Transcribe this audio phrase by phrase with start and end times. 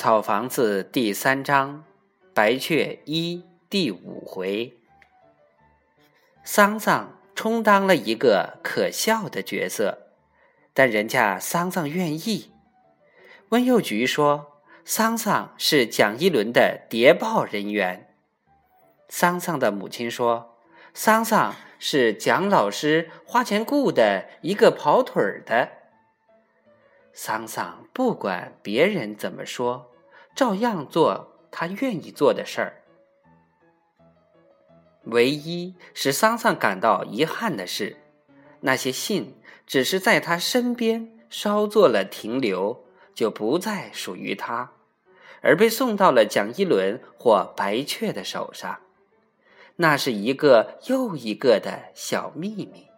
[0.00, 1.84] 草房子第三章，
[2.32, 4.78] 白雀一第五回。
[6.42, 10.06] 桑桑充当了一个可笑的角色，
[10.72, 12.50] 但人家桑桑愿意。
[13.50, 18.14] 温幼菊说，桑桑是蒋一伦的谍报人员。
[19.10, 20.56] 桑桑的母亲说，
[20.94, 25.68] 桑桑是蒋老师花钱雇的一个跑腿儿的。
[27.12, 29.89] 桑桑不管别人怎么说，
[30.34, 32.82] 照样做他愿意做的事儿。
[35.04, 37.96] 唯一使桑桑感到遗憾的是，
[38.60, 42.84] 那些信只是在他身边稍作了停留，
[43.14, 44.72] 就不再属于他，
[45.42, 48.80] 而被送到了蒋一伦或白雀的手上。
[49.76, 52.88] 那是一个又一个的小秘密，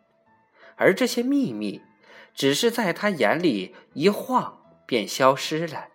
[0.77, 1.81] 而这些秘密。
[2.35, 5.89] 只是在他眼里一晃便消失了，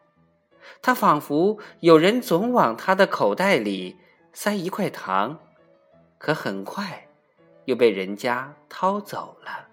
[0.82, 3.98] 他仿佛有人总往他的口袋里
[4.34, 5.40] 塞一块糖，
[6.18, 7.08] 可很快
[7.66, 9.68] 又被人家掏走了。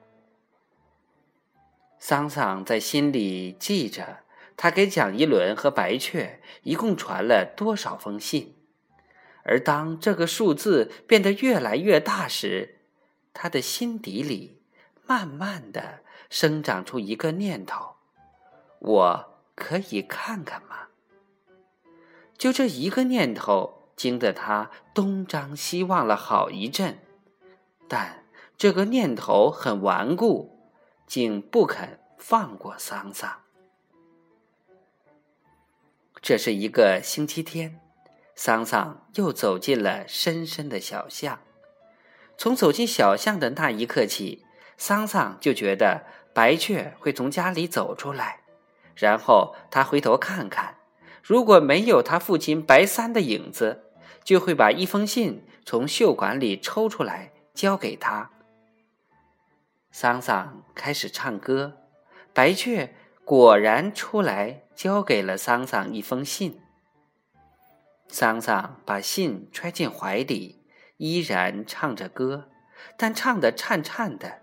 [1.99, 4.21] 桑桑在心里记着，
[4.57, 8.55] 他给蒋一伦和白雀一共传了多少封信，
[9.45, 12.81] 而当这个数字变得越来越大时，
[13.33, 14.61] 他的心底里
[15.07, 16.01] 慢慢的。
[16.31, 17.95] 生长出一个念头：
[18.81, 20.89] 我可以看看吗？
[22.37, 26.99] 就这一个念头，惊得他东张西望了好一阵。
[27.89, 28.25] 但
[28.57, 30.59] 这个念头很顽固，
[31.07, 33.41] 竟不肯放过桑桑。
[36.21, 37.81] 这是一个星期天，
[38.35, 41.41] 桑桑又走进了深深的小巷。
[42.37, 44.45] 从走进小巷的那一刻起。
[44.77, 46.05] 桑桑就觉得
[46.35, 48.41] 白雀会从家里走出来，
[48.97, 50.79] 然后他回头看看，
[51.27, 53.85] 如果没有他父亲白三的影子，
[54.23, 58.31] 就会把一封信从袖管里抽出来交给他。
[59.91, 61.79] 桑桑开始唱歌，
[62.35, 66.61] 白雀果然出来交给了桑桑一封信。
[68.09, 70.63] 桑桑把信揣进怀里，
[70.99, 72.51] 依然唱着歌，
[72.99, 74.43] 但唱得颤颤的。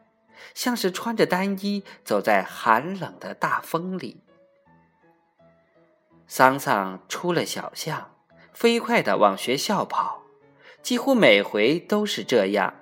[0.56, 4.24] 像是穿着单衣走在寒冷的大风里。
[6.34, 8.16] 桑桑出了小巷，
[8.54, 10.22] 飞快地往学校跑，
[10.82, 12.74] 几乎每回都是这样。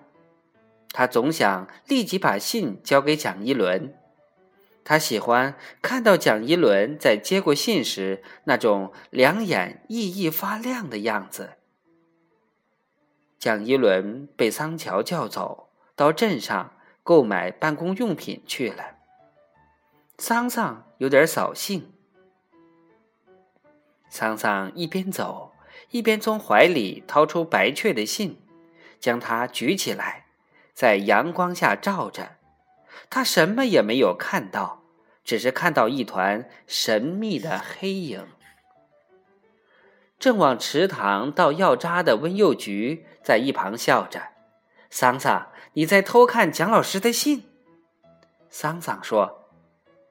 [0.91, 3.95] 他总想立即把信交给蒋一伦，
[4.83, 11.53] 他喜欢看到蒋一伦在接过信时那种两眼熠熠发亮的样子。
[13.39, 16.75] 蒋一伦被桑乔叫走到镇上。
[17.01, 18.97] 购买办公用品去了。
[20.19, 21.91] 桑桑有点扫兴。
[24.09, 25.53] 桑桑一边走，
[25.91, 28.41] 一边从怀里掏出白雀的信，
[28.99, 30.25] 将它举起来，
[30.73, 32.37] 在阳光下照着。
[33.09, 34.83] 他什么也没有看到，
[35.23, 38.27] 只是看到一团神秘的黑影。
[40.19, 44.21] 正往池塘倒药渣的温幼菊在一旁笑着。
[44.89, 47.43] 桑桑，你在偷看蒋老师的信？
[48.49, 49.49] 桑桑说：“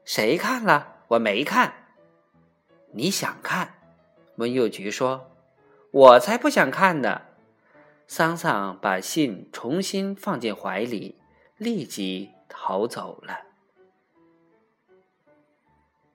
[0.04, 0.96] 谁看了？
[1.08, 1.74] 我没看。
[2.92, 3.74] 你想看？”
[4.38, 5.30] 温幼菊说
[5.92, 7.22] ：“我才不想看呢。”
[8.08, 11.20] 桑桑把信重新放进怀里，
[11.56, 13.40] 立即逃走了。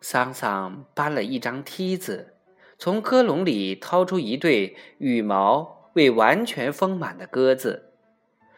[0.01, 2.33] 桑桑搬了一张梯子，
[2.77, 7.91] 从鸽笼里掏出一对羽毛未完全丰满的鸽子。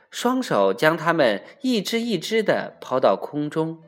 [0.10, 3.84] 双手将它们一只一只的抛到空中，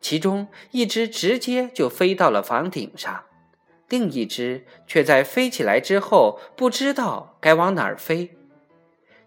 [0.00, 3.24] 其中一只直接就飞到了房顶上，
[3.92, 8.34] 另一只却在飞起来之后不知道该往哪儿飞，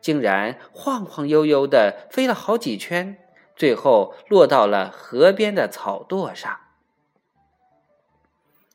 [0.01, 3.15] 竟然晃晃悠悠的飞了好几圈，
[3.55, 6.61] 最后落到了河边的草垛上。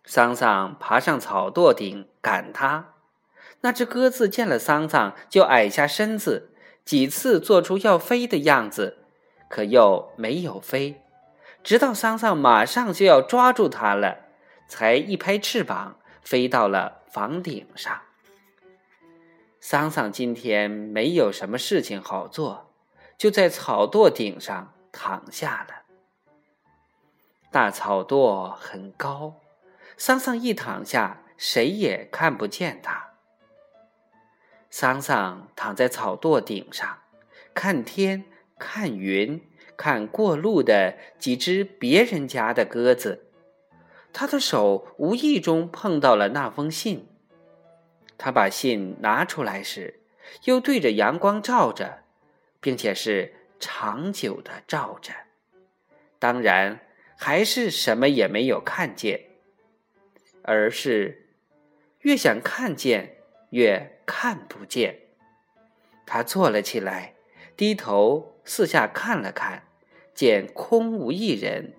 [0.05, 2.94] 桑桑爬上草垛顶赶它，
[3.62, 6.53] 那只鸽子见了桑桑就矮下身子。
[6.85, 8.99] 几次做出要飞的样子，
[9.49, 11.03] 可又没有飞，
[11.64, 14.19] 直到桑桑马上就要抓住它了，
[14.70, 18.02] 才一拍翅膀飞到了房顶上。
[19.58, 22.72] 桑桑今天没有什么事情好做，
[23.19, 25.82] 就在草垛顶上躺下了。
[27.50, 29.40] 大草垛很高，
[29.96, 33.08] 桑桑一躺下，谁也看不见他。
[34.70, 37.00] 桑桑躺在草垛顶上，
[37.52, 38.25] 看天，
[38.56, 39.44] 看云，
[39.76, 43.26] 看过路的几只别人家的鸽子。
[44.12, 47.07] 他的手无意中碰到了那封信。
[48.19, 50.01] 他把信拿出来时，
[50.45, 52.03] 又对着阳光照着，
[52.61, 55.12] 并且是长久的照着。
[56.19, 56.81] 当然，
[57.17, 59.27] 还是什么也没有看见，
[60.43, 61.31] 而是
[62.01, 63.17] 越想看见，
[63.51, 65.01] 越看不见。
[66.05, 67.15] 他坐了起来，
[67.57, 69.65] 低头四下看了看，
[70.15, 71.75] 见空无一人，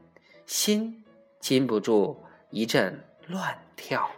[0.45, 1.00] 心
[1.41, 4.09] 禁不住一阵乱跳。